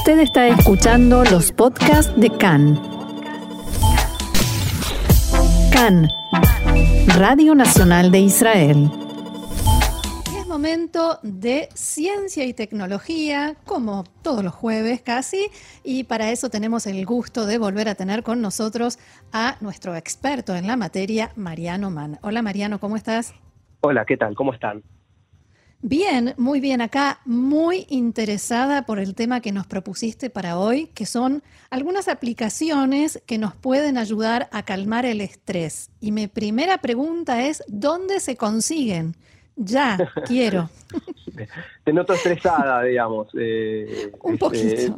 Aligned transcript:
Usted 0.00 0.20
está 0.20 0.48
escuchando 0.48 1.24
los 1.24 1.52
podcasts 1.52 2.18
de 2.18 2.30
CAN. 2.30 2.80
CAN, 5.70 6.08
Radio 7.18 7.54
Nacional 7.54 8.10
de 8.10 8.20
Israel. 8.20 8.90
Es 10.34 10.46
momento 10.46 11.18
de 11.22 11.68
ciencia 11.74 12.46
y 12.46 12.54
tecnología, 12.54 13.56
como 13.66 14.04
todos 14.22 14.42
los 14.42 14.54
jueves 14.54 15.02
casi, 15.02 15.50
y 15.84 16.04
para 16.04 16.30
eso 16.30 16.48
tenemos 16.48 16.86
el 16.86 17.04
gusto 17.04 17.44
de 17.44 17.58
volver 17.58 17.90
a 17.90 17.94
tener 17.94 18.22
con 18.22 18.40
nosotros 18.40 18.98
a 19.34 19.58
nuestro 19.60 19.96
experto 19.96 20.56
en 20.56 20.66
la 20.66 20.78
materia, 20.78 21.30
Mariano 21.36 21.90
Mann. 21.90 22.18
Hola 22.22 22.40
Mariano, 22.40 22.80
¿cómo 22.80 22.96
estás? 22.96 23.34
Hola, 23.82 24.06
¿qué 24.06 24.16
tal? 24.16 24.34
¿Cómo 24.34 24.54
están? 24.54 24.82
Bien, 25.82 26.34
muy 26.36 26.60
bien. 26.60 26.82
Acá 26.82 27.20
muy 27.24 27.86
interesada 27.88 28.84
por 28.84 28.98
el 28.98 29.14
tema 29.14 29.40
que 29.40 29.50
nos 29.50 29.66
propusiste 29.66 30.28
para 30.28 30.58
hoy, 30.58 30.88
que 30.88 31.06
son 31.06 31.42
algunas 31.70 32.06
aplicaciones 32.08 33.22
que 33.26 33.38
nos 33.38 33.54
pueden 33.54 33.96
ayudar 33.96 34.50
a 34.52 34.62
calmar 34.62 35.06
el 35.06 35.22
estrés. 35.22 35.90
Y 35.98 36.12
mi 36.12 36.26
primera 36.26 36.78
pregunta 36.78 37.46
es, 37.46 37.62
¿dónde 37.66 38.20
se 38.20 38.36
consiguen? 38.36 39.16
Ya, 39.62 39.98
quiero. 40.26 40.70
Te 41.84 41.92
noto 41.92 42.14
estresada, 42.14 42.82
digamos. 42.82 43.28
Eh, 43.38 44.10
Un 44.22 44.32
este, 44.34 44.38
poquito. 44.38 44.96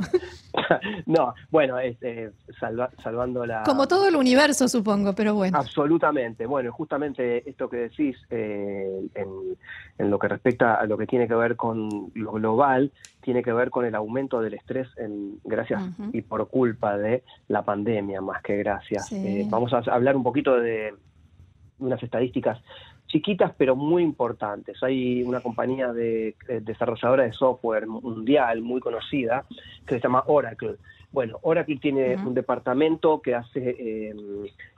no, 1.06 1.34
bueno, 1.50 1.80
este, 1.80 2.30
salva- 2.60 2.90
salvando 3.02 3.44
la... 3.44 3.64
Como 3.64 3.88
todo 3.88 4.06
el 4.06 4.14
universo, 4.14 4.68
supongo, 4.68 5.14
pero 5.14 5.34
bueno. 5.34 5.58
Absolutamente. 5.58 6.46
Bueno, 6.46 6.70
justamente 6.72 7.48
esto 7.48 7.68
que 7.68 7.76
decís 7.76 8.16
eh, 8.30 9.00
en, 9.16 9.28
en 9.98 10.10
lo 10.10 10.18
que 10.20 10.28
respecta 10.28 10.76
a 10.76 10.86
lo 10.86 10.96
que 10.96 11.08
tiene 11.08 11.26
que 11.26 11.34
ver 11.34 11.56
con 11.56 12.12
lo 12.14 12.32
global, 12.32 12.92
tiene 13.20 13.42
que 13.42 13.52
ver 13.52 13.70
con 13.70 13.84
el 13.84 13.96
aumento 13.96 14.40
del 14.40 14.54
estrés 14.54 14.86
en, 14.98 15.40
gracias 15.42 15.82
y 16.12 16.22
por 16.22 16.46
culpa 16.48 16.96
de 16.96 17.24
la 17.48 17.62
pandemia, 17.62 18.20
más 18.20 18.42
que 18.42 18.56
gracias. 18.58 19.08
Sí. 19.08 19.16
Eh, 19.16 19.46
vamos 19.50 19.72
a 19.72 19.78
hablar 19.92 20.14
un 20.16 20.22
poquito 20.22 20.54
de 20.56 20.94
unas 21.80 22.00
estadísticas 22.00 22.60
chiquitas 23.12 23.52
pero 23.56 23.76
muy 23.76 24.02
importantes. 24.02 24.82
Hay 24.82 25.22
una 25.22 25.40
compañía 25.40 25.92
de 25.92 26.34
eh, 26.48 26.60
desarrolladora 26.62 27.24
de 27.24 27.32
software 27.32 27.86
mundial 27.86 28.62
muy 28.62 28.80
conocida 28.80 29.44
que 29.86 29.96
se 29.96 30.00
llama 30.00 30.24
Oracle. 30.26 30.76
Bueno, 31.12 31.38
Oracle 31.42 31.76
tiene 31.76 32.16
un 32.16 32.32
departamento 32.32 33.20
que 33.20 33.34
hace 33.34 33.76
eh, 33.78 34.14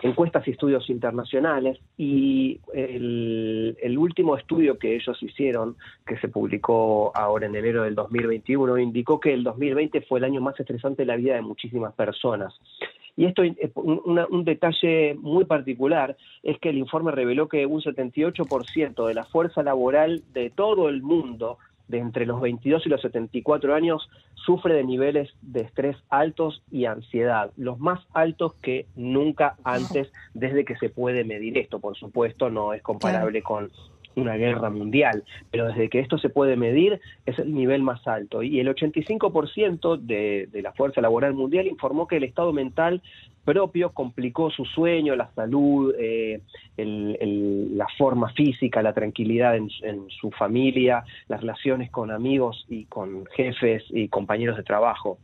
encuestas 0.03 0.49
y 0.49 0.51
estudios 0.51 0.91
internacionales 0.91 1.79
y 1.97 2.59
el, 2.73 3.79
el 3.81 3.97
último 3.97 4.37
estudio 4.37 4.77
que 4.77 4.97
ellos 4.97 5.17
hicieron, 5.23 5.77
que 6.05 6.19
se 6.19 6.27
publicó 6.27 7.13
ahora 7.15 7.47
en 7.47 7.55
enero 7.55 7.85
del 7.85 7.95
2021, 7.95 8.79
indicó 8.79 9.21
que 9.21 9.33
el 9.33 9.45
2020 9.45 10.01
fue 10.01 10.19
el 10.19 10.25
año 10.25 10.41
más 10.41 10.59
estresante 10.59 11.03
de 11.03 11.07
la 11.07 11.15
vida 11.15 11.37
de 11.37 11.43
muchísimas 11.43 11.95
personas. 11.95 12.53
Y 13.17 13.27
esto, 13.27 13.45
eh, 13.45 13.70
un, 13.75 14.01
una- 14.05 14.27
un 14.27 14.45
detalle 14.45 15.15
muy 15.15 15.45
particular 15.45 16.17
es 16.43 16.59
que 16.59 16.70
el 16.70 16.79
informe 16.79 17.12
reveló 17.12 17.48
que 17.48 17.65
un 17.67 17.81
78% 17.81 19.07
de 19.07 19.15
la 19.15 19.25
fuerza 19.25 19.62
laboral 19.62 20.23
de 20.33 20.51
todo 20.51 20.89
el 20.89 21.03
mundo, 21.03 21.59
de 21.89 21.98
entre 21.98 22.25
los 22.27 22.41
22 22.41 22.87
y 22.87 22.89
los 22.89 23.03
74 23.03 23.75
años, 23.75 24.09
sufre 24.35 24.75
de 24.75 24.85
niveles 24.85 25.31
de 25.42 25.61
estrés 25.61 25.97
altos 26.11 26.62
y 26.70 26.87
ansiedad, 26.87 27.51
los 27.57 27.79
más 27.79 28.01
altos 28.15 28.55
que 28.62 28.87
nunca 28.97 29.57
antes 29.65 30.11
desde 30.35 30.65
que 30.65 30.77
se 30.77 30.89
puede 30.89 31.25
medir 31.25 31.57
esto. 31.59 31.79
Por 31.81 31.97
supuesto, 31.97 32.51
no 32.51 32.73
es 32.73 32.83
comparable 32.83 33.42
con 33.42 33.70
una 34.17 34.34
guerra 34.37 34.70
mundial, 34.70 35.25
pero 35.51 35.67
desde 35.69 35.89
que 35.89 36.01
esto 36.01 36.19
se 36.19 36.29
puede 36.29 36.57
medir 36.57 37.01
es 37.27 37.39
el 37.39 37.55
nivel 37.55 37.83
más 37.83 38.07
alto. 38.07 38.43
Y 38.43 38.61
el 38.61 38.69
85% 38.69 39.97
de, 39.98 40.48
de 40.51 40.62
la 40.62 40.73
fuerza 40.73 41.01
laboral 41.01 41.34
mundial 41.34 41.67
informó 41.67 42.07
que 42.07 42.17
el 42.17 42.25
estado 42.25 42.53
mental 42.53 43.03
propio 43.45 43.91
complicó 43.92 44.51
su 44.51 44.65
sueño, 44.65 45.15
la 45.17 45.31
salud, 45.35 45.95
eh, 45.98 46.41
el- 46.79 47.19
el- 47.20 47.77
la 47.77 47.86
forma 47.98 48.30
física, 48.33 48.83
la 48.83 48.95
tranquilidad 48.95 49.57
en, 49.57 49.69
en 49.83 50.08
su 50.08 50.31
familia, 50.31 51.05
las 51.29 51.41
relaciones 51.41 51.91
con 51.91 52.11
amigos 52.11 52.64
y 52.69 52.85
con 52.86 53.27
jefes 53.36 53.85
y 53.91 54.08
compañeros 54.08 54.57
de 54.57 54.63
trabajo. 54.63 55.19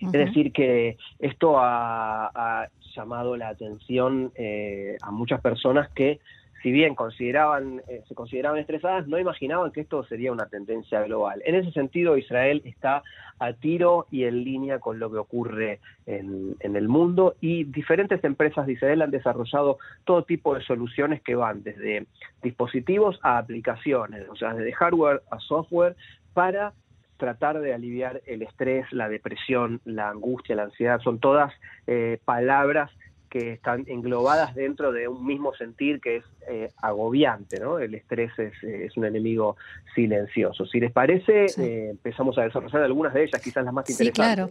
Es 0.00 0.12
decir, 0.12 0.50
que 0.52 0.96
esto 1.18 1.58
ha, 1.58 2.28
ha 2.34 2.68
llamado 2.96 3.36
la 3.36 3.48
atención 3.48 4.32
eh, 4.34 4.96
a 5.02 5.10
muchas 5.10 5.42
personas 5.42 5.90
que, 5.90 6.20
si 6.62 6.72
bien 6.72 6.94
consideraban, 6.94 7.82
eh, 7.88 8.02
se 8.06 8.14
consideraban 8.14 8.58
estresadas, 8.58 9.06
no 9.08 9.18
imaginaban 9.18 9.72
que 9.72 9.80
esto 9.80 10.04
sería 10.04 10.32
una 10.32 10.46
tendencia 10.46 11.02
global. 11.02 11.42
En 11.44 11.54
ese 11.54 11.72
sentido, 11.72 12.16
Israel 12.18 12.62
está 12.64 13.02
a 13.38 13.54
tiro 13.54 14.06
y 14.10 14.24
en 14.24 14.44
línea 14.44 14.78
con 14.78 14.98
lo 14.98 15.10
que 15.10 15.16
ocurre 15.16 15.80
en, 16.06 16.56
el 16.60 16.88
mundo 16.88 17.34
y 17.40 17.64
diferentes 17.64 18.22
empresas 18.24 18.66
de 18.66 18.74
Israel 18.74 19.02
han 19.02 19.10
desarrollado 19.10 19.78
todo 20.04 20.24
tipo 20.24 20.54
de 20.54 20.62
soluciones 20.62 21.22
que 21.22 21.34
van 21.34 21.62
desde 21.62 22.06
dispositivos 22.42 23.18
a 23.22 23.38
aplicaciones, 23.38 24.28
o 24.28 24.36
sea, 24.36 24.52
desde 24.54 24.72
hardware 24.72 25.22
a 25.30 25.38
software, 25.40 25.96
para 26.34 26.74
tratar 27.16 27.60
de 27.60 27.74
aliviar 27.74 28.20
el 28.26 28.42
estrés, 28.42 28.90
la 28.92 29.08
depresión, 29.08 29.80
la 29.84 30.10
angustia, 30.10 30.56
la 30.56 30.64
ansiedad, 30.64 31.00
son 31.00 31.18
todas 31.18 31.52
eh, 31.86 32.18
palabras 32.24 32.90
que 33.30 33.52
están 33.52 33.84
englobadas 33.86 34.54
dentro 34.54 34.90
de 34.92 35.06
un 35.08 35.24
mismo 35.24 35.54
sentir 35.54 36.00
que 36.00 36.16
es 36.16 36.24
eh, 36.48 36.68
agobiante, 36.82 37.60
¿no? 37.60 37.78
El 37.78 37.94
estrés 37.94 38.36
es, 38.38 38.52
es 38.62 38.96
un 38.96 39.04
enemigo 39.06 39.56
silencioso. 39.94 40.66
Si 40.66 40.80
les 40.80 40.92
parece, 40.92 41.48
Sí. 41.48 41.62
eh, 41.62 41.90
empezamos 41.90 42.36
a 42.38 42.42
desarrollar 42.42 42.82
algunas 42.82 43.14
de 43.14 43.22
ellas, 43.24 43.40
quizás 43.40 43.64
las 43.64 43.72
más 43.72 43.86
Sí, 43.86 43.92
interesantes. 43.92 44.34
claro. 44.34 44.50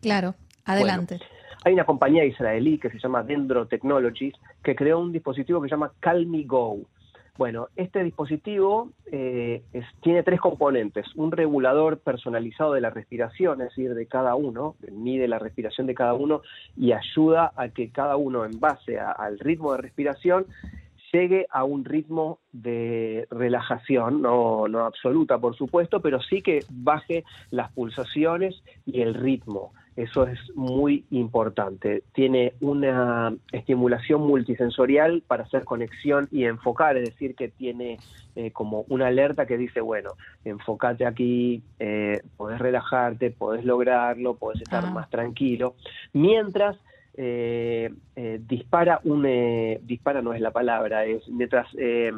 Claro. 0.00 0.34
Adelante. 0.64 1.20
Hay 1.64 1.74
una 1.74 1.84
compañía 1.84 2.24
israelí 2.24 2.78
que 2.78 2.90
se 2.90 2.98
llama 2.98 3.22
Dendro 3.22 3.66
Technologies 3.66 4.34
que 4.62 4.74
creó 4.74 4.98
un 5.00 5.12
dispositivo 5.12 5.60
que 5.60 5.68
se 5.68 5.74
llama 5.74 5.92
Calmi 6.00 6.44
Go. 6.44 6.80
Bueno, 7.38 7.68
este 7.76 8.02
dispositivo 8.02 8.90
eh, 9.12 9.62
es- 9.72 9.84
tiene 10.00 10.22
tres 10.22 10.40
componentes. 10.40 11.06
Un 11.16 11.30
regulador 11.32 11.98
personalizado 11.98 12.72
de 12.72 12.80
la 12.80 12.90
respiración, 12.90 13.60
es 13.60 13.68
decir, 13.68 13.94
de 13.94 14.06
cada 14.06 14.34
uno, 14.34 14.76
mide 14.90 15.28
la 15.28 15.38
respiración 15.38 15.86
de 15.86 15.94
cada 15.94 16.14
uno 16.14 16.40
y 16.76 16.92
ayuda 16.92 17.52
a 17.56 17.68
que 17.68 17.90
cada 17.90 18.16
uno, 18.16 18.44
en 18.44 18.58
base 18.58 18.98
a- 18.98 19.12
al 19.12 19.38
ritmo 19.38 19.72
de 19.72 19.78
respiración, 19.82 20.46
llegue 21.12 21.46
a 21.50 21.62
un 21.64 21.84
ritmo 21.84 22.40
de 22.52 23.26
relajación, 23.30 24.22
no, 24.22 24.66
no 24.68 24.80
absoluta, 24.80 25.38
por 25.38 25.56
supuesto, 25.56 26.00
pero 26.00 26.20
sí 26.20 26.42
que 26.42 26.64
baje 26.70 27.24
las 27.50 27.70
pulsaciones 27.72 28.62
y 28.84 29.02
el 29.02 29.14
ritmo. 29.14 29.72
Eso 29.96 30.26
es 30.26 30.38
muy 30.54 31.04
importante. 31.10 32.02
Tiene 32.12 32.52
una 32.60 33.34
estimulación 33.50 34.20
multisensorial 34.20 35.22
para 35.26 35.44
hacer 35.44 35.64
conexión 35.64 36.28
y 36.30 36.44
enfocar, 36.44 36.98
es 36.98 37.08
decir, 37.08 37.34
que 37.34 37.48
tiene 37.48 37.98
eh, 38.34 38.50
como 38.50 38.84
una 38.88 39.06
alerta 39.06 39.46
que 39.46 39.56
dice, 39.56 39.80
bueno, 39.80 40.10
enfócate 40.44 41.06
aquí, 41.06 41.62
eh, 41.78 42.20
podés 42.36 42.58
relajarte, 42.58 43.30
podés 43.30 43.64
lograrlo, 43.64 44.34
podés 44.34 44.60
estar 44.60 44.84
Ah. 44.84 44.90
más 44.90 45.08
tranquilo. 45.08 45.76
Mientras 46.12 46.76
eh, 47.16 47.90
eh, 48.16 48.38
dispara 48.46 49.00
un... 49.04 49.24
eh, 49.26 49.80
dispara 49.82 50.20
no 50.20 50.34
es 50.34 50.40
la 50.42 50.50
palabra, 50.50 51.06
es 51.06 51.26
mientras... 51.28 51.66
eh, 51.78 52.12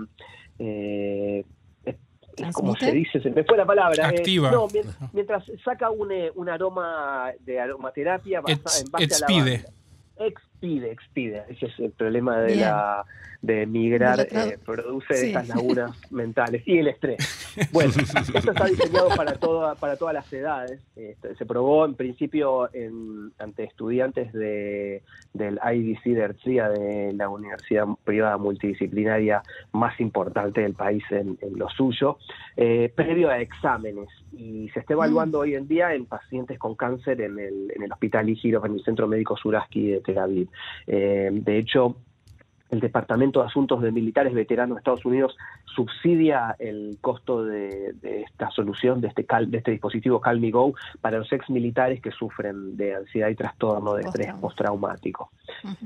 eh, 2.40 2.50
como 2.52 2.74
se 2.76 2.92
dice, 2.92 3.20
se 3.20 3.30
me 3.30 3.44
fue 3.44 3.56
la 3.56 3.66
palabra. 3.66 4.10
eh, 4.10 4.18
Activa. 4.18 4.50
no, 4.50 4.68
mien- 4.68 4.86
mientras 5.12 5.44
saca 5.64 5.90
un, 5.90 6.10
eh, 6.12 6.30
un 6.34 6.48
aroma 6.48 7.32
de 7.40 7.60
aromaterapia 7.60 8.40
basa- 8.40 8.52
Ex- 8.52 8.80
en 8.84 8.90
base 8.90 9.04
expide. 9.04 9.54
a 9.56 9.58
lavanda. 9.58 9.72
Expide, 10.60 10.90
expide. 10.90 11.44
Ese 11.48 11.66
es 11.66 11.78
el 11.78 11.90
problema 11.92 12.38
de 12.40 12.54
Bien. 12.54 12.60
la 12.60 13.04
de 13.40 13.66
migrar, 13.66 14.18
eh, 14.32 14.58
produce 14.64 15.14
Sí. 15.14 15.26
estas 15.28 15.46
lagunas 15.48 15.92
mentales 16.10 16.66
y 16.66 16.78
el 16.78 16.88
estrés. 16.88 17.18
Bueno, 17.70 17.92
esto 18.00 18.50
está 18.50 18.64
diseñado 18.66 19.10
para 19.16 19.34
toda, 19.34 19.76
para 19.76 19.96
todas 19.96 20.12
las 20.14 20.32
edades. 20.32 20.80
Este, 20.96 21.36
se 21.36 21.46
probó 21.46 21.84
en 21.84 21.94
principio 21.94 22.68
en, 22.74 23.30
ante 23.38 23.62
estudiantes 23.62 24.32
de, 24.32 25.02
del 25.34 25.60
IDC 25.64 26.02
de 26.02 26.20
Herzliya, 26.20 26.68
de 26.68 27.12
la 27.12 27.28
universidad 27.28 27.86
privada 28.02 28.38
multidisciplinaria 28.38 29.42
más 29.72 29.98
importante 30.00 30.62
del 30.62 30.74
país 30.74 31.04
en, 31.10 31.38
en 31.40 31.58
lo 31.58 31.68
suyo, 31.68 32.18
eh, 32.56 32.92
previo 32.92 33.30
a 33.30 33.38
exámenes. 33.38 34.08
Y 34.32 34.68
se 34.70 34.80
está 34.80 34.94
evaluando 34.94 35.38
hoy 35.40 35.54
en 35.54 35.68
día 35.68 35.94
en 35.94 36.06
pacientes 36.06 36.58
con 36.58 36.74
cáncer 36.74 37.20
en 37.20 37.38
el, 37.38 37.72
en 37.74 37.82
el 37.84 37.92
Hospital 37.92 38.28
Igirov, 38.28 38.66
en 38.66 38.74
el 38.74 38.84
Centro 38.84 39.06
Médico 39.06 39.36
Suraski 39.36 39.92
de 39.92 40.00
Tel 40.00 40.18
Aviv. 40.18 40.47
Eh, 40.86 41.30
de 41.32 41.58
hecho, 41.58 41.96
el 42.70 42.80
Departamento 42.80 43.40
de 43.40 43.46
Asuntos 43.46 43.80
de 43.80 43.90
Militares 43.90 44.34
Veteranos 44.34 44.76
de 44.76 44.80
Estados 44.80 45.06
Unidos 45.06 45.34
subsidia 45.64 46.54
el 46.58 46.98
costo 47.00 47.42
de, 47.42 47.94
de 47.94 48.22
esta 48.22 48.50
solución, 48.50 49.00
de 49.00 49.08
este, 49.08 49.24
cal- 49.24 49.50
de 49.50 49.58
este 49.58 49.70
dispositivo 49.70 50.20
Calmi 50.20 50.50
Go, 50.50 50.74
para 51.00 51.16
los 51.18 51.32
ex 51.32 51.48
militares 51.48 52.02
que 52.02 52.10
sufren 52.10 52.76
de 52.76 52.94
ansiedad 52.96 53.28
y 53.28 53.36
trastorno 53.36 53.94
de 53.94 54.02
estrés 54.02 54.34
postraumático. 54.34 55.30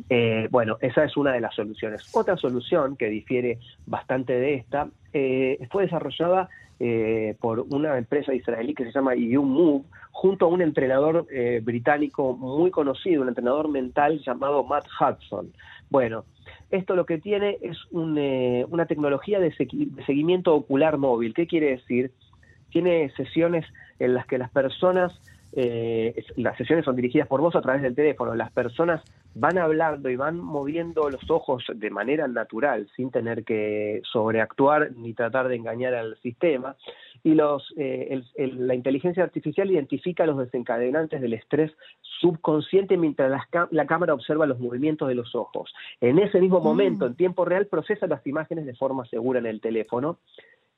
Eh, 0.08 0.48
bueno, 0.50 0.76
esa 0.80 1.04
es 1.04 1.16
una 1.16 1.32
de 1.32 1.40
las 1.40 1.54
soluciones. 1.54 2.02
Otra 2.16 2.36
solución 2.36 2.96
que 2.96 3.06
difiere 3.08 3.58
bastante 3.86 4.32
de 4.32 4.54
esta 4.54 4.88
eh, 5.12 5.64
fue 5.70 5.84
desarrollada 5.84 6.48
eh, 6.84 7.37
por 7.38 7.61
una 7.70 7.96
empresa 7.96 8.34
israelí 8.34 8.75
que 8.75 8.82
se 8.82 8.90
llama 8.90 9.14
YouMove 9.14 9.84
junto 10.11 10.46
a 10.46 10.49
un 10.49 10.62
entrenador 10.62 11.29
eh, 11.31 11.61
británico 11.62 12.37
muy 12.37 12.73
conocido, 12.73 13.23
un 13.23 13.29
entrenador 13.29 13.69
mental 13.69 14.20
llamado 14.26 14.64
Matt 14.64 14.87
Hudson. 14.99 15.52
Bueno, 15.90 16.25
esto 16.73 16.96
lo 16.96 17.06
que 17.06 17.19
tiene 17.19 17.58
es 17.62 17.79
eh, 18.17 18.67
una 18.69 18.87
tecnología 18.87 19.38
de, 19.38 19.55
seguimiento 20.05 20.56
ocular 20.56 20.99
móvil. 20.99 21.34
¿Qué 21.34 21.46
quiere 21.46 21.70
decir? 21.70 22.11
Tiene 22.70 23.11
sesiones 23.11 23.64
en 24.00 24.14
las 24.14 24.26
que 24.26 24.38
las 24.38 24.50
personas, 24.50 25.12
eh, 25.52 26.25
las 26.37 26.56
sesiones 26.56 26.84
son 26.84 26.96
dirigidas 26.96 27.28
por 27.28 27.40
vos 27.40 27.54
a 27.56 27.60
través 27.60 27.82
del 27.82 27.94
teléfono, 27.94 28.34
las 28.34 28.50
personas 28.52 29.02
van 29.34 29.58
hablando 29.58 30.08
y 30.10 30.16
van 30.16 30.38
moviendo 30.38 31.08
los 31.10 31.31
ojos 31.31 31.64
de 31.75 31.90
manera 31.90 32.28
natural, 32.28 32.88
sin 32.96 33.10
tener 33.10 33.44
que 33.44 34.02
sobreactuar 34.10 34.93
ni 34.96 35.14
tratar 35.14 35.49
de 35.49 35.56
engañar 35.56 35.94
al 35.94 36.16
sistema 36.19 36.76
y 37.25 37.34
los, 37.34 37.72
eh, 37.76 38.22
la 38.37 38.75
inteligencia 38.75 39.22
artificial 39.22 39.70
identifica 39.70 40.26
los 40.26 40.38
desencadenantes 40.38 41.20
del 41.20 41.34
estrés 41.34 41.70
subconsciente 42.20 42.96
mientras 42.96 43.31
la, 43.70 43.87
cámara 43.87 44.14
observa 44.14 44.46
los 44.46 44.58
movimientos 44.58 45.08
de 45.08 45.14
los 45.14 45.34
ojos. 45.34 45.72
En 46.00 46.19
ese 46.19 46.40
mismo 46.40 46.60
mm. 46.60 46.64
momento, 46.64 47.06
en 47.06 47.14
tiempo 47.14 47.44
real, 47.44 47.66
procesa 47.66 48.06
las 48.06 48.26
imágenes 48.26 48.66
de 48.66 48.75
forma 48.75 49.05
segura 49.06 49.38
en 49.38 49.46
el 49.46 49.60
teléfono 49.60 50.19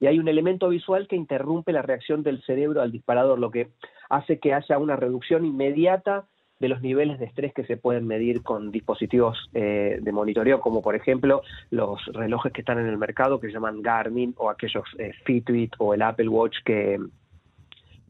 y 0.01 0.07
hay 0.07 0.19
un 0.19 0.29
elemento 0.29 0.69
visual 0.69 1.09
que 1.09 1.17
interrumpe 1.17 1.73
la 1.73 1.83
reacción 1.83 2.23
del 2.23 2.43
cerebro 2.43 2.83
al 2.83 2.93
disparador, 2.93 3.39
lo 3.39 3.51
que 3.51 3.69
hace 4.11 4.39
que 4.39 4.55
haya 4.55 4.79
una 4.79 4.97
reducción 4.97 5.45
inmediata 5.45 6.27
de 6.61 6.69
los 6.69 6.81
niveles 6.83 7.19
de 7.19 7.27
estrés 7.27 7.53
que 7.53 7.65
se 7.65 7.77
pueden 7.77 8.07
medir 8.07 8.43
con 8.43 8.71
dispositivos 8.71 9.51
eh, 9.55 9.99
de 10.01 10.13
monitoreo, 10.13 10.61
como 10.61 10.83
por 10.83 10.95
ejemplo 10.95 11.43
los 11.71 12.05
relojes 12.07 12.53
que 12.53 12.61
están 12.61 12.79
en 12.79 12.87
el 12.87 12.97
mercado 12.97 13.41
que 13.41 13.49
se 13.49 13.55
llaman 13.55 13.83
Garmin 13.83 14.35
o 14.39 14.51
aquellos 14.51 14.85
eh, 14.99 15.13
Fitbit 15.25 15.75
o 15.79 15.95
el 15.95 16.03
Apple 16.03 16.29
Watch 16.29 16.59
que 16.65 16.99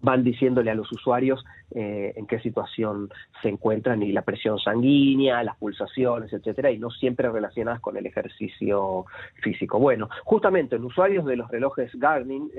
van 0.02 0.22
diciéndole 0.22 0.70
a 0.70 0.74
los 0.74 0.90
usuarios 0.92 1.44
eh, 1.70 2.12
en 2.16 2.26
qué 2.26 2.38
situación 2.40 3.10
se 3.42 3.48
encuentran 3.48 4.02
y 4.02 4.12
la 4.12 4.22
presión 4.22 4.58
sanguínea, 4.58 5.42
las 5.42 5.56
pulsaciones, 5.56 6.32
etcétera, 6.32 6.70
y 6.70 6.78
no 6.78 6.90
siempre 6.90 7.30
relacionadas 7.30 7.80
con 7.80 7.96
el 7.96 8.06
ejercicio 8.06 9.06
físico. 9.42 9.78
Bueno, 9.78 10.08
justamente 10.24 10.76
en 10.76 10.84
usuarios 10.84 11.24
de 11.24 11.36
los 11.36 11.50
relojes 11.50 11.90
Garmin, 11.94 12.50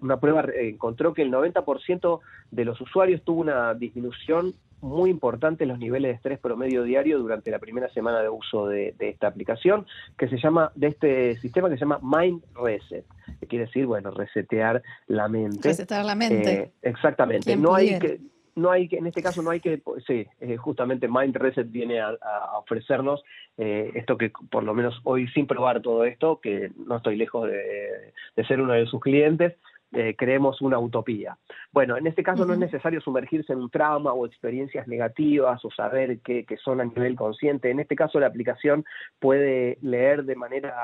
una 0.00 0.20
prueba 0.20 0.44
encontró 0.56 1.14
que 1.14 1.22
el 1.22 1.32
90% 1.32 2.20
de 2.50 2.64
los 2.64 2.80
usuarios 2.80 3.22
tuvo 3.22 3.40
una 3.40 3.74
disminución 3.74 4.54
muy 4.80 5.10
importante 5.10 5.66
los 5.66 5.78
niveles 5.78 6.10
de 6.10 6.14
estrés 6.16 6.38
promedio 6.38 6.82
diario 6.82 7.18
durante 7.18 7.50
la 7.50 7.58
primera 7.58 7.88
semana 7.90 8.20
de 8.20 8.28
uso 8.28 8.66
de, 8.66 8.94
esta 8.98 9.26
aplicación, 9.28 9.86
que 10.18 10.28
se 10.28 10.38
llama, 10.38 10.72
de 10.74 10.88
este 10.88 11.36
sistema 11.36 11.68
que 11.68 11.76
se 11.76 11.80
llama 11.80 12.00
Mind 12.02 12.42
Reset, 12.54 13.04
que 13.40 13.46
quiere 13.46 13.66
decir, 13.66 13.86
bueno, 13.86 14.10
resetear 14.10 14.82
la 15.06 15.28
mente. 15.28 15.68
Resetear 15.68 16.04
la 16.04 16.14
mente. 16.14 16.52
Eh, 16.52 16.72
exactamente. 16.82 17.56
No 17.56 17.74
hay 17.74 17.98
que, 17.98 18.20
no 18.54 18.70
hay 18.70 18.88
que, 18.88 18.96
en 18.96 19.06
este 19.06 19.22
caso 19.22 19.42
no 19.42 19.50
hay 19.50 19.60
que, 19.60 19.82
sí, 20.06 20.26
eh, 20.40 20.56
justamente 20.56 21.08
Mind 21.08 21.36
Reset 21.36 21.70
viene 21.70 22.00
a, 22.00 22.16
ofrecernos 22.58 23.22
eh, 23.58 23.92
esto 23.94 24.16
que 24.16 24.32
por 24.50 24.64
lo 24.64 24.74
menos 24.74 25.00
hoy 25.04 25.28
sin 25.28 25.46
probar 25.46 25.82
todo 25.82 26.04
esto, 26.04 26.40
que 26.40 26.70
no 26.76 26.96
estoy 26.96 27.16
lejos 27.16 27.48
de, 27.48 28.12
de 28.34 28.46
ser 28.46 28.60
uno 28.60 28.72
de 28.72 28.86
sus 28.86 29.00
clientes, 29.00 29.54
eh, 29.92 30.16
creemos 30.16 30.60
una 30.60 30.78
utopía. 30.78 31.38
Bueno, 31.72 31.96
en 31.96 32.06
este 32.06 32.22
caso 32.22 32.44
no 32.44 32.52
es 32.52 32.58
necesario 32.58 33.00
sumergirse 33.00 33.52
en 33.52 33.60
un 33.60 33.70
trauma 33.70 34.12
o 34.12 34.26
experiencias 34.26 34.88
negativas 34.88 35.64
o 35.64 35.70
saber 35.70 36.18
que, 36.20 36.44
son 36.62 36.80
a 36.80 36.84
nivel 36.84 37.14
consciente. 37.14 37.70
En 37.70 37.78
este 37.78 37.94
caso 37.94 38.18
la 38.18 38.26
aplicación 38.26 38.84
puede 39.20 39.78
leer 39.82 40.24
de 40.24 40.34
manera 40.34 40.74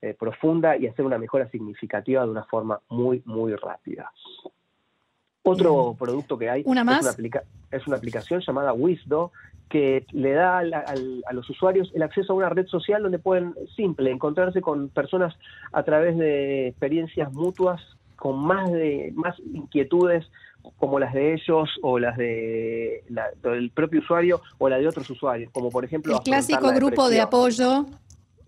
eh, 0.00 0.14
profunda 0.18 0.76
y 0.76 0.86
hacer 0.86 1.04
una 1.04 1.18
mejora 1.18 1.48
significativa 1.50 2.24
de 2.24 2.30
una 2.30 2.44
forma 2.44 2.80
muy, 2.88 3.22
muy 3.26 3.54
rápida. 3.54 4.10
Otro 5.42 5.94
producto 5.98 6.38
que 6.38 6.48
hay 6.48 6.62
¿Una 6.64 6.82
más? 6.82 7.06
Es, 7.06 7.18
una 7.18 7.42
es, 7.70 7.86
una 7.86 7.96
aplicación 7.98 8.40
llamada 8.40 8.72
Wisdo 8.72 9.32
que 9.68 10.06
le 10.12 10.32
da 10.32 10.60
a 10.60 11.32
los 11.32 11.50
usuarios 11.50 11.92
el 11.94 12.02
acceso 12.02 12.32
a 12.32 12.36
una 12.36 12.48
red 12.48 12.66
social 12.66 13.02
donde 13.02 13.18
pueden, 13.18 13.54
simple, 13.76 14.10
encontrarse 14.10 14.62
con 14.62 14.88
personas 14.88 15.34
a 15.72 15.82
través 15.82 16.16
de 16.16 16.68
experiencias 16.68 17.30
mutuas 17.32 17.80
con 18.16 18.44
más 18.44 18.70
de 18.72 19.12
más 19.14 19.36
inquietudes 19.52 20.26
como 20.78 20.98
las 20.98 21.12
de 21.12 21.34
ellos 21.34 21.68
o 21.82 21.98
las 21.98 22.16
de 22.16 23.04
del 23.42 23.70
propio 23.70 24.00
usuario 24.00 24.40
o 24.58 24.68
la 24.68 24.78
de 24.78 24.88
otros 24.88 25.08
usuarios, 25.10 25.50
como 25.52 25.70
por 25.70 25.84
ejemplo 25.84 26.14
el 26.14 26.22
clásico 26.22 26.72
grupo 26.72 27.08
de 27.08 27.20
apoyo 27.20 27.86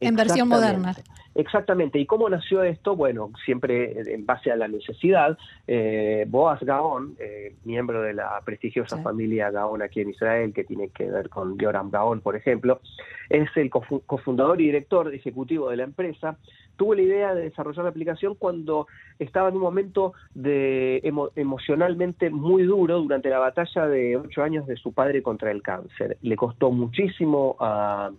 en 0.01 0.17
versión 0.17 0.49
moderna. 0.49 0.95
Exactamente. 1.37 1.99
¿Y 1.99 2.07
cómo 2.07 2.31
nació 2.31 2.63
esto? 2.63 2.97
Bueno, 2.97 3.31
siempre 3.45 4.15
en 4.15 4.25
base 4.25 4.51
a 4.51 4.57
la 4.57 4.69
necesidad. 4.69 5.37
Eh, 5.67 6.25
Boaz 6.29 6.61
Gaon, 6.63 7.15
eh, 7.19 7.55
miembro 7.65 8.01
de 8.01 8.15
la 8.15 8.41
prestigiosa 8.43 9.03
familia 9.03 9.51
Gaon 9.51 9.83
aquí 9.83 10.01
en 10.01 10.11
Israel, 10.11 10.55
que 10.55 10.65
tiene 10.65 10.89
que 10.89 11.11
ver 11.11 11.29
con 11.29 11.59
Yoram 11.59 11.91
Gaon, 11.91 12.23
por 12.23 12.37
ejemplo, 12.37 12.81
es 13.29 13.51
el 13.57 13.69
cofundador 13.69 14.61
y 14.63 14.67
director 14.67 15.15
ejecutivo 15.15 15.69
de 15.69 15.77
la 15.77 15.85
empresa. 15.85 16.39
Tuvo 16.77 16.95
la 16.95 17.03
idea 17.03 17.35
de 17.35 17.43
desarrollar 17.43 17.85
la 17.85 17.91
aplicación 17.91 18.35
cuando 18.35 18.87
estaba 19.19 19.49
en 19.49 19.57
un 19.57 19.63
momento 19.63 20.13
de 20.35 21.01
emocionalmente 21.35 22.31
muy 22.31 22.65
duro 22.65 22.99
durante 23.01 23.31
la 23.31 23.39
batalla 23.39 23.87
de 23.87 24.17
ocho 24.17 24.43
años 24.43 24.67
de 24.67 24.77
su 24.77 24.93
padre 24.93 25.23
contra 25.23 25.51
el 25.51 25.63
cáncer. 25.63 26.19
Le 26.23 26.37
costó 26.37 26.71
muchísimo 26.71 27.57
a, 27.59 28.11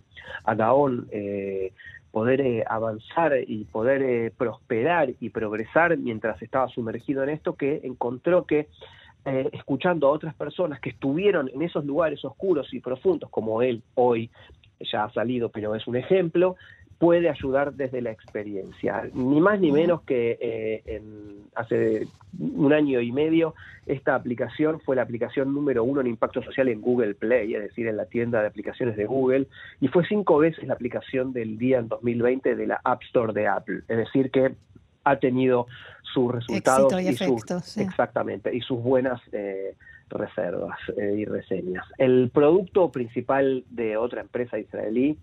Gaon 0.56 1.08
eh, 1.10 1.72
poder 2.10 2.40
eh, 2.40 2.64
avanzar 2.68 3.32
y 3.46 3.64
poder 3.64 4.02
eh, 4.02 4.32
prosperar 4.36 5.10
y 5.20 5.30
progresar 5.30 5.96
mientras 5.98 6.40
estaba 6.42 6.68
sumergido 6.68 7.22
en 7.22 7.30
esto, 7.30 7.54
que 7.54 7.80
encontró 7.84 8.44
que 8.44 8.68
eh, 9.24 9.50
escuchando 9.52 10.06
a 10.06 10.10
otras 10.10 10.34
personas 10.34 10.80
que 10.80 10.90
estuvieron 10.90 11.50
en 11.52 11.62
esos 11.62 11.84
lugares 11.84 12.24
oscuros 12.24 12.72
y 12.72 12.80
profundos, 12.80 13.28
como 13.30 13.62
él 13.62 13.82
hoy 13.94 14.30
ya 14.80 15.04
ha 15.04 15.12
salido, 15.12 15.50
pero 15.50 15.74
es 15.74 15.86
un 15.86 15.96
ejemplo, 15.96 16.56
puede 16.98 17.28
ayudar 17.28 17.74
desde 17.74 18.02
la 18.02 18.10
experiencia. 18.10 19.08
Ni 19.14 19.40
más 19.40 19.60
ni 19.60 19.70
menos 19.70 20.02
que 20.02 20.36
eh, 20.40 20.82
en, 20.86 21.48
hace 21.54 22.08
un 22.38 22.72
año 22.72 23.00
y 23.00 23.12
medio 23.12 23.54
esta 23.86 24.14
aplicación 24.14 24.80
fue 24.80 24.96
la 24.96 25.02
aplicación 25.02 25.54
número 25.54 25.84
uno 25.84 26.00
en 26.00 26.08
impacto 26.08 26.42
social 26.42 26.68
en 26.68 26.80
Google 26.80 27.14
Play, 27.14 27.54
es 27.54 27.62
decir, 27.62 27.86
en 27.86 27.96
la 27.96 28.06
tienda 28.06 28.40
de 28.42 28.48
aplicaciones 28.48 28.96
de 28.96 29.06
Google, 29.06 29.46
y 29.80 29.88
fue 29.88 30.06
cinco 30.06 30.38
veces 30.38 30.66
la 30.66 30.74
aplicación 30.74 31.32
del 31.32 31.56
día 31.56 31.78
en 31.78 31.88
2020 31.88 32.54
de 32.54 32.66
la 32.66 32.80
App 32.84 33.02
Store 33.04 33.32
de 33.32 33.46
Apple. 33.46 33.82
Es 33.88 33.96
decir, 33.96 34.30
que 34.30 34.54
ha 35.04 35.16
tenido 35.18 35.66
sus 36.02 36.32
resultados 36.32 36.92
y, 37.00 37.16
sus, 37.16 37.78
exactamente 37.78 38.54
y 38.54 38.60
sus 38.60 38.82
buenas 38.82 39.20
eh, 39.32 39.74
reservas 40.10 40.78
eh, 40.96 41.14
y 41.18 41.24
reseñas. 41.24 41.86
El 41.96 42.30
producto 42.30 42.90
principal 42.90 43.64
de 43.70 43.96
otra 43.96 44.20
empresa 44.20 44.58
israelí 44.58 45.16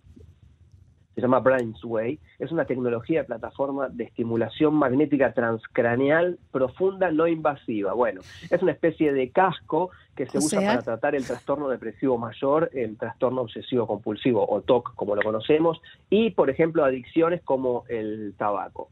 se 1.16 1.22
llama 1.22 1.40
Brainsway, 1.40 2.20
es 2.40 2.52
una 2.52 2.66
tecnología 2.66 3.22
de 3.22 3.26
plataforma 3.26 3.88
de 3.90 4.04
estimulación 4.04 4.76
magnética 4.76 5.34
transcraneal 5.34 6.38
profunda 6.52 7.12
no 7.12 7.28
invasiva. 7.28 7.94
Bueno, 7.94 8.22
es 8.50 8.62
una 8.62 8.74
especie 8.74 9.14
de 9.14 9.30
casco 9.30 9.92
que 10.16 10.28
se 10.28 10.38
usa 10.38 10.60
para 10.60 10.82
tratar 10.82 11.16
el 11.16 11.26
trastorno 11.26 11.70
depresivo 11.70 12.18
mayor, 12.18 12.70
el 12.74 12.98
trastorno 12.98 13.42
obsesivo 13.42 13.88
compulsivo 13.88 14.46
o 14.48 14.62
TOC 14.62 14.96
como 14.96 15.16
lo 15.16 15.22
conocemos, 15.22 15.82
y 16.10 16.32
por 16.32 16.50
ejemplo 16.50 16.84
adicciones 16.84 17.42
como 17.44 17.86
el 17.90 18.34
tabaco. 18.38 18.90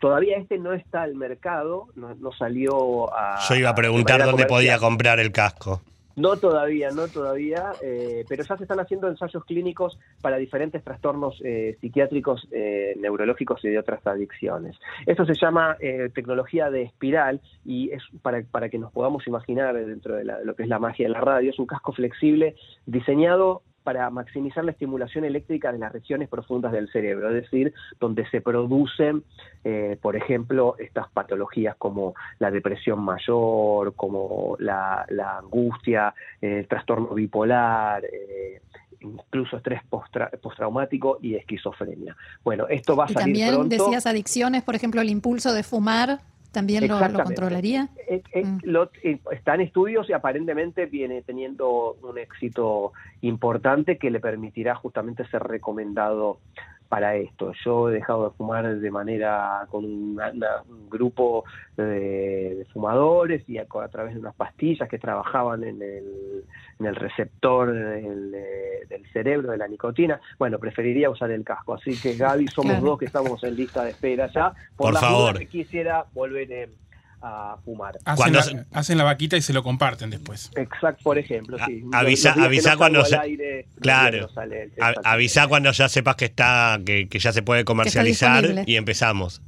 Todavía 0.00 0.38
este 0.38 0.58
no 0.58 0.72
está 0.72 1.02
al 1.02 1.14
mercado, 1.16 1.88
no, 1.94 2.32
salió 2.32 3.12
a... 3.14 3.40
Yo 3.48 3.56
iba 3.56 3.70
a 3.70 3.74
preguntar 3.74 4.24
dónde 4.24 4.46
podía 4.46 4.78
comprar 4.78 5.20
el 5.20 5.32
casco. 5.32 5.82
No 6.16 6.36
todavía, 6.36 6.90
no 6.90 7.08
todavía, 7.08 7.72
eh, 7.82 8.24
pero 8.28 8.42
ya 8.42 8.56
se 8.56 8.64
están 8.64 8.80
haciendo 8.80 9.08
ensayos 9.08 9.44
clínicos 9.44 9.98
para 10.20 10.36
diferentes 10.36 10.82
trastornos 10.82 11.40
eh, 11.44 11.76
psiquiátricos, 11.80 12.46
eh, 12.50 12.94
neurológicos 12.98 13.64
y 13.64 13.68
de 13.68 13.78
otras 13.78 14.06
adicciones. 14.06 14.76
Esto 15.06 15.24
se 15.24 15.34
llama 15.34 15.76
tecnología 16.14 16.70
de 16.70 16.82
espiral 16.82 17.40
y 17.64 17.90
es 17.90 18.02
para, 18.22 18.42
para 18.42 18.68
que 18.68 18.78
nos 18.78 18.92
podamos 18.92 19.26
imaginar 19.26 19.74
dentro 19.74 20.16
de 20.16 20.24
lo 20.24 20.54
que 20.54 20.64
es 20.64 20.68
la 20.68 20.78
magia 20.78 21.06
de 21.06 21.12
la 21.12 21.20
radio, 21.20 21.50
es 21.50 21.58
un 21.58 21.66
casco 21.66 21.92
flexible 21.92 22.54
diseñado 22.86 23.62
para 23.82 24.08
maximizar 24.10 24.64
la 24.64 24.72
estimulación 24.72 25.24
eléctrica 25.24 25.72
de 25.72 25.78
las 25.78 25.92
regiones 25.92 26.28
profundas 26.28 26.72
del 26.72 26.90
cerebro, 26.90 27.28
es 27.28 27.42
decir, 27.42 27.72
donde 27.98 28.28
se 28.30 28.40
producen, 28.40 29.24
eh, 29.64 29.98
por 30.00 30.16
ejemplo, 30.16 30.76
estas 30.78 31.08
patologías 31.10 31.76
como 31.76 32.14
la 32.38 32.50
depresión 32.50 33.00
mayor, 33.00 33.94
como 33.94 34.56
la, 34.58 35.06
angustia, 35.38 36.14
el 36.40 36.66
trastorno 36.66 37.14
bipolar, 37.14 38.04
eh, 38.04 38.60
incluso 39.00 39.56
estrés 39.56 39.80
postraumático 40.40 41.18
y 41.22 41.34
esquizofrenia. 41.34 42.16
Bueno, 42.44 42.66
esto 42.68 42.96
va 42.96 43.04
a 43.04 43.08
salir 43.08 43.46
también 43.46 43.68
decías 43.68 44.06
adicciones, 44.06 44.62
por 44.62 44.74
ejemplo, 44.74 45.00
el 45.00 45.10
impulso 45.10 45.52
de 45.52 45.62
fumar. 45.62 46.20
¿También 46.52 46.88
lo, 46.88 46.98
controlaría? 47.22 47.88
Eh, 48.08 48.22
eh, 48.32 48.44
mm. 48.44 48.76
eh, 49.04 49.20
está 49.30 49.54
en 49.54 49.60
estudios 49.60 50.08
y 50.08 50.12
aparentemente 50.12 50.86
viene 50.86 51.22
teniendo 51.22 51.94
un 52.02 52.18
éxito 52.18 52.92
importante 53.20 53.98
que 53.98 54.10
le 54.10 54.18
permitirá 54.18 54.74
justamente 54.74 55.24
ser 55.28 55.42
recomendado 55.44 56.40
para 56.90 57.14
esto. 57.14 57.52
Yo 57.64 57.88
he 57.88 57.92
dejado 57.92 58.28
de 58.28 58.36
fumar 58.36 58.76
de 58.76 58.90
manera 58.90 59.64
con 59.70 59.84
un 59.84 60.18
grupo 60.90 61.44
de, 61.76 62.66
fumadores 62.72 63.48
y 63.48 63.58
a, 63.58 63.66
través 63.66 64.14
de 64.14 64.20
unas 64.20 64.34
pastillas 64.34 64.88
que 64.88 64.98
trabajaban 64.98 65.62
en 65.62 65.80
el, 65.80 66.44
en 66.80 66.86
el 66.86 66.96
receptor 66.96 67.72
del, 67.72 68.34
cerebro 69.12 69.52
de 69.52 69.56
la 69.56 69.68
nicotina. 69.68 70.20
Bueno, 70.36 70.58
preferiría 70.58 71.10
usar 71.10 71.30
el 71.30 71.44
casco. 71.44 71.74
Así 71.74 71.96
que 71.96 72.16
Gaby, 72.16 72.48
somos 72.48 72.80
dos 72.80 72.98
que 72.98 73.04
estamos 73.04 73.42
en 73.44 73.54
lista 73.54 73.84
de 73.84 73.90
espera 73.90 74.26
ya. 74.26 74.52
Por, 74.76 74.96
favor. 74.96 75.38
Que 75.38 75.46
quisiera 75.46 76.06
volver 76.12 76.68
a 77.22 77.56
fumar. 77.64 77.98
Hacen, 78.04 78.32
la, 78.32 78.66
hacen, 78.72 78.98
la, 78.98 79.04
vaquita 79.04 79.36
y 79.36 79.42
se 79.42 79.52
lo 79.52 79.62
comparten 79.62 80.10
después. 80.10 80.50
Exacto, 80.56 81.02
por 81.02 81.18
ejemplo. 81.18 81.58
Sí. 81.66 81.84
avisa, 81.92 82.32
avisa 82.32 82.76
cuando 82.76 83.04
se, 83.04 83.66
claro, 83.80 84.28
avisa 85.04 85.48
cuando 85.48 85.72
ya 85.72 85.88
sepas 85.88 86.16
que 86.16 86.26
está, 86.26 86.78
que, 86.84 87.08
que 87.08 87.18
ya 87.18 87.32
se 87.32 87.42
puede 87.42 87.64
comercializar 87.64 88.64
y 88.66 88.76
empezamos. 88.76 89.42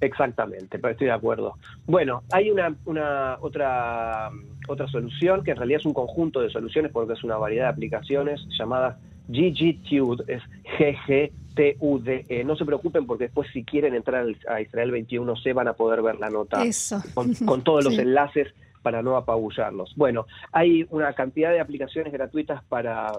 Exactamente, 0.00 0.76
estoy 0.76 1.06
de 1.06 1.12
acuerdo. 1.12 1.54
Bueno, 1.86 2.22
hay 2.30 2.50
una, 2.50 2.74
una 2.84 3.38
otra 3.40 4.30
otra 4.68 4.88
solución 4.88 5.42
que 5.42 5.52
en 5.52 5.56
realidad 5.56 5.80
es 5.80 5.86
un 5.86 5.94
conjunto 5.94 6.40
de 6.40 6.50
soluciones 6.50 6.92
porque 6.92 7.14
es 7.14 7.24
una 7.24 7.36
variedad 7.36 7.64
de 7.64 7.70
aplicaciones 7.70 8.40
llamadas 8.58 8.96
GGTUD, 9.28 10.28
es 10.28 10.42
GGTUDE. 10.78 12.44
No 12.44 12.56
se 12.56 12.64
preocupen 12.64 13.06
porque 13.06 13.24
después 13.24 13.48
si 13.52 13.64
quieren 13.64 13.94
entrar 13.94 14.26
a 14.48 14.60
Israel 14.60 14.92
21C 14.92 15.54
van 15.54 15.68
a 15.68 15.72
poder 15.74 16.02
ver 16.02 16.18
la 16.18 16.30
nota 16.30 16.62
Con, 17.14 17.62
todos 17.62 17.84
los 17.84 17.98
enlaces 17.98 18.48
para 18.82 19.02
no 19.02 19.16
apabullarlos. 19.16 19.94
Bueno, 19.96 20.26
hay 20.52 20.86
una 20.90 21.12
cantidad 21.14 21.50
de 21.50 21.60
aplicaciones 21.60 22.12
gratuitas 22.12 22.62
para 22.64 23.12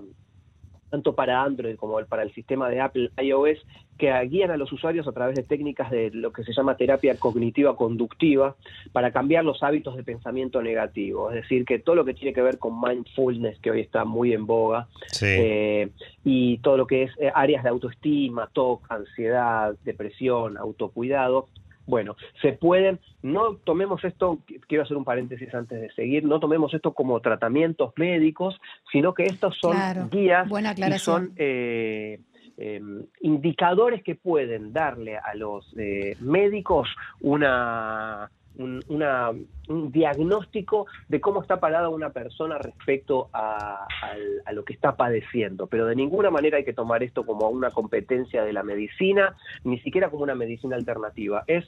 tanto 0.89 1.15
para 1.15 1.43
Android 1.43 1.75
como 1.75 1.97
para 2.05 2.23
el 2.23 2.33
sistema 2.33 2.69
de 2.69 2.81
Apple 2.81 3.11
iOS, 3.21 3.59
que 3.97 4.13
guían 4.27 4.51
a 4.51 4.57
los 4.57 4.71
usuarios 4.71 5.07
a 5.07 5.11
través 5.11 5.35
de 5.35 5.43
técnicas 5.43 5.89
de 5.89 6.11
lo 6.11 6.31
que 6.31 6.43
se 6.43 6.53
llama 6.53 6.77
terapia 6.77 7.17
cognitiva 7.17 7.75
conductiva 7.75 8.55
para 8.91 9.11
cambiar 9.11 9.43
los 9.43 9.63
hábitos 9.63 9.95
de 9.95 10.03
pensamiento 10.03 10.61
negativo. 10.61 11.29
Es 11.31 11.35
decir, 11.41 11.65
que 11.65 11.79
todo 11.79 11.95
lo 11.95 12.05
que 12.05 12.13
tiene 12.13 12.33
que 12.33 12.41
ver 12.41 12.59
con 12.59 12.79
mindfulness, 12.79 13.59
que 13.59 13.71
hoy 13.71 13.81
está 13.81 14.05
muy 14.05 14.33
en 14.33 14.45
boga, 14.45 14.87
eh, 15.21 15.89
y 16.23 16.59
todo 16.59 16.77
lo 16.77 16.87
que 16.87 17.03
es 17.03 17.11
eh, 17.19 17.31
áreas 17.33 17.63
de 17.63 17.69
autoestima, 17.69 18.49
TOC, 18.53 18.85
ansiedad, 18.91 19.75
depresión, 19.83 20.57
autocuidado, 20.57 21.47
bueno, 21.87 22.17
se 22.41 22.51
pueden, 22.51 22.99
no 23.23 23.55
tomemos 23.55 24.03
esto, 24.03 24.39
quiero 24.67 24.83
hacer 24.83 24.97
un 24.97 25.05
paréntesis 25.05 25.51
antes 25.55 25.81
de 25.81 25.91
seguir, 25.93 26.25
no 26.25 26.39
tomemos 26.39 26.73
esto 26.73 26.93
como 26.93 27.19
tratamientos 27.21 27.93
médicos, 27.95 28.59
sino 28.91 29.13
que 29.13 29.23
estos 29.23 29.57
son 29.59 29.75
guías 30.11 30.47
y 30.75 30.99
son 30.99 31.31
eh, 31.37 32.19
em, 32.57 33.05
indicadores 33.21 34.03
que 34.03 34.15
pueden 34.15 34.73
darle 34.73 35.17
a 35.17 35.33
los 35.35 35.73
eh, 35.77 36.17
médicos 36.19 36.89
una 37.21 38.29
un, 38.57 38.83
un, 38.87 39.91
diagnóstico 39.91 40.87
de 41.07 41.19
cómo 41.21 41.41
está 41.41 41.59
parada 41.59 41.89
una 41.89 42.11
persona 42.11 42.57
respecto 42.57 43.29
a, 43.33 43.87
a, 44.45 44.51
lo 44.53 44.63
que 44.63 44.73
está 44.73 44.95
padeciendo. 44.95 45.67
Pero 45.67 45.85
de 45.85 45.95
ninguna 45.95 46.29
manera 46.29 46.57
hay 46.57 46.65
que 46.65 46.73
tomar 46.73 47.03
esto 47.03 47.25
como 47.25 47.49
una 47.49 47.71
competencia 47.71 48.43
de 48.43 48.53
la 48.53 48.63
medicina, 48.63 49.35
ni 49.63 49.79
siquiera 49.79 50.09
como 50.09 50.23
una 50.23 50.35
medicina 50.35 50.75
alternativa. 50.75 51.43
Es 51.47 51.65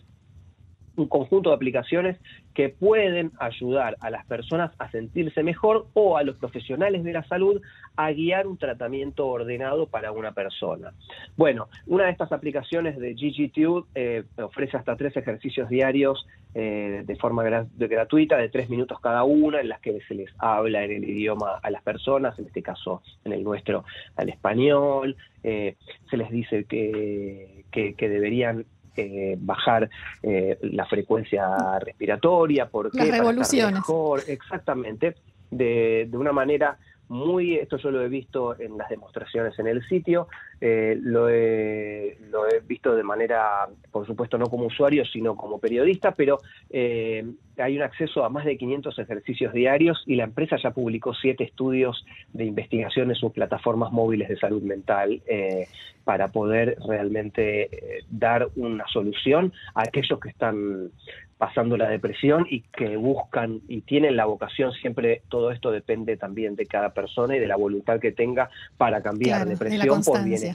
un 1.00 1.08
conjunto 1.08 1.50
de 1.50 1.56
aplicaciones 1.56 2.18
que 2.53 2.70
pueden 2.70 3.32
ayudar 3.39 3.98
a 4.01 4.10
las 4.10 4.25
personas 4.25 4.72
a 4.79 4.91
sentirse 4.91 5.44
mejor 5.44 5.88
o 5.94 6.18
a 6.18 6.24
los 6.24 6.38
profesionales 6.38 7.03
de 7.03 7.13
la 7.13 7.24
salud 7.24 7.62
a 7.96 8.12
guiar 8.12 8.48
un 8.48 8.58
tratamiento 8.58 9.27
ordenado 9.27 9.88
para 9.88 10.12
una 10.12 10.32
persona. 10.34 10.94
Bueno, 11.38 11.70
una 11.88 12.06
de 12.06 12.12
estas 12.12 12.32
aplicaciones 12.32 12.98
de 12.98 13.13
GGTube 13.13 13.88
eh, 13.96 14.24
ofrece 14.41 14.77
hasta 14.77 14.96
tres 14.96 15.15
ejercicios 15.15 15.70
diarios 15.70 16.25
eh, 16.56 17.03
de 17.06 17.15
forma 17.15 17.44
gratuita, 17.44 18.38
de 18.38 18.50
tres 18.50 18.70
minutos 18.70 19.00
cada 19.00 19.24
una, 19.24 19.62
en 19.62 19.70
las 19.70 19.79
que 19.82 20.01
se 20.08 20.15
les 20.15 20.29
habla 20.39 20.84
en 20.84 20.91
el 20.91 21.03
idioma 21.08 21.60
a 21.62 21.70
las 21.70 21.84
personas, 21.84 22.38
en 22.39 22.48
este 22.48 22.63
caso 22.63 23.03
en 23.24 23.34
el 23.34 23.44
nuestro 23.44 23.86
al 24.15 24.29
español, 24.29 25.15
eh, 25.44 25.75
se 26.10 26.18
les 26.18 26.29
dice 26.32 26.65
que, 26.65 27.65
deberían 28.00 28.65
eh, 29.01 29.38
bajar 29.39 29.89
eh, 30.24 30.58
la 30.62 30.86
frecuencia 30.86 31.79
respiratoria, 31.79 32.68
porque 32.68 32.98
Las 32.98 33.10
revoluciones. 33.10 33.75
Mejor, 33.75 34.22
exactamente, 34.27 35.15
de, 35.51 36.08
de 36.10 36.18
una 36.18 36.32
manera 36.32 36.77
muy, 37.10 37.56
esto 37.56 37.77
yo 37.77 37.91
lo 37.91 38.01
he 38.01 38.08
visto 38.08 38.60
en 38.60 38.77
las 38.77 38.88
demostraciones 38.89 39.58
en 39.58 39.68
el 39.68 39.86
sitio, 39.88 40.27
eh, 40.62 40.98
lo, 41.01 41.30
he, 41.30 42.18
lo, 42.30 42.48
he, 42.48 42.60
visto 42.60 42.96
de 42.96 43.04
manera, 43.04 43.68
por 43.92 44.06
supuesto, 44.06 44.38
no 44.38 44.48
como 44.48 44.66
usuario, 44.66 45.06
sino 45.06 45.36
como 45.36 45.60
periodista, 45.60 46.12
pero 46.12 46.39
eh, 46.70 47.25
hay 47.58 47.78
un 47.78 47.84
acceso 47.84 48.25
a 48.25 48.30
más 48.30 48.46
de 48.46 48.58
500 48.58 49.00
ejercicios 49.00 49.54
diarios 49.54 50.04
y 50.06 50.16
la 50.16 50.25
empresa 50.25 50.58
ya 50.62 50.72
publicó 50.72 51.13
siete 51.13 51.46
estudios 51.46 52.06
de 52.34 52.46
investigación 52.46 53.10
en 53.10 53.16
sus 53.16 53.32
plataformas 53.32 53.92
móviles 53.92 54.28
de 54.28 54.38
salud 54.38 54.62
mental 54.62 55.22
eh, 55.28 55.68
para 56.04 56.30
poder 56.30 56.78
realmente 56.88 58.04
dar 58.10 58.50
una 58.56 58.86
solución 58.88 59.54
a 59.75 59.82
aquellos 59.82 60.20
que 60.20 60.30
están 60.30 60.92
pasando 61.39 61.78
la 61.78 61.88
depresión 61.89 62.46
y 62.50 62.62
que 62.63 62.98
buscan 62.98 63.62
y 63.70 63.80
tienen 63.82 64.18
la 64.18 64.25
vocación, 64.25 64.74
siempre 64.74 65.22
todo 65.30 65.51
esto 65.51 65.72
depende 65.72 66.18
también 66.18 66.58
de 66.58 66.66
cada 66.66 66.89
persona 66.94 67.38
y 67.38 67.39
de 67.39 67.48
la 67.48 67.56
voluntad 67.56 68.01
que 68.01 68.12
tenga 68.12 68.50
para 68.78 69.01
cambiar 69.01 69.48
depresión 69.48 70.04
por 70.04 70.22
bienestar. 70.22 70.49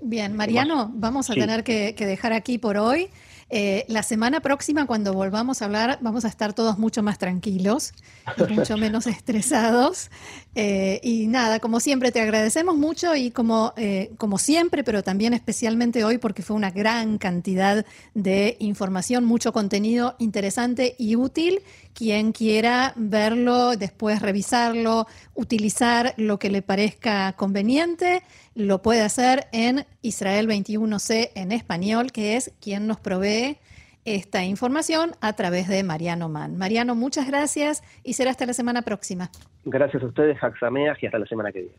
Bien, 0.00 0.34
Mariano, 0.34 0.90
vamos 0.94 1.30
a 1.30 1.34
tener 1.34 1.62
que, 1.62 1.94
que 1.94 2.06
dejar 2.06 2.32
aquí 2.32 2.58
por 2.58 2.76
hoy. 2.76 3.08
Eh, 3.54 3.84
la 3.88 4.02
semana 4.02 4.40
próxima, 4.40 4.86
cuando 4.86 5.12
volvamos 5.12 5.60
a 5.60 5.66
hablar, 5.66 5.98
vamos 6.00 6.24
a 6.24 6.28
estar 6.28 6.54
todos 6.54 6.78
mucho 6.78 7.02
más 7.02 7.18
tranquilos 7.18 7.92
y 8.38 8.50
mucho 8.54 8.76
menos 8.78 9.06
estresados. 9.06 10.10
Eh, 10.54 11.00
y 11.02 11.26
nada, 11.26 11.60
como 11.60 11.78
siempre, 11.78 12.12
te 12.12 12.22
agradecemos 12.22 12.78
mucho 12.78 13.14
y 13.14 13.30
como, 13.30 13.74
eh, 13.76 14.10
como 14.16 14.38
siempre, 14.38 14.82
pero 14.84 15.02
también 15.02 15.34
especialmente 15.34 16.02
hoy 16.02 16.16
porque 16.16 16.40
fue 16.40 16.56
una 16.56 16.70
gran 16.70 17.18
cantidad 17.18 17.84
de 18.14 18.56
información, 18.58 19.26
mucho 19.26 19.52
contenido 19.52 20.16
interesante 20.18 20.96
y 20.98 21.16
útil. 21.16 21.60
Quien 21.94 22.32
quiera 22.32 22.92
verlo, 22.96 23.76
después 23.76 24.22
revisarlo, 24.22 25.06
utilizar 25.34 26.14
lo 26.16 26.38
que 26.38 26.50
le 26.50 26.62
parezca 26.62 27.32
conveniente, 27.34 28.22
lo 28.54 28.82
puede 28.82 29.02
hacer 29.02 29.46
en 29.52 29.86
Israel 30.00 30.48
21C 30.48 31.30
en 31.34 31.52
español, 31.52 32.12
que 32.12 32.36
es 32.36 32.52
quien 32.60 32.86
nos 32.86 32.98
provee 32.98 33.58
esta 34.04 34.44
información 34.44 35.12
a 35.20 35.34
través 35.34 35.68
de 35.68 35.82
Mariano 35.82 36.28
Mann. 36.28 36.56
Mariano, 36.56 36.94
muchas 36.94 37.26
gracias 37.26 37.82
y 38.02 38.14
será 38.14 38.30
hasta 38.30 38.46
la 38.46 38.54
semana 38.54 38.82
próxima. 38.82 39.30
Gracias 39.64 40.02
a 40.02 40.06
ustedes, 40.06 40.42
Haxameaj, 40.42 40.98
y 41.02 41.06
hasta 41.06 41.18
la 41.18 41.26
semana 41.26 41.52
que 41.52 41.60
viene. 41.60 41.76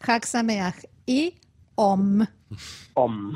Haxameaj 0.00 0.76
y 1.06 1.34
OM. 1.74 2.26
OM. 2.94 3.34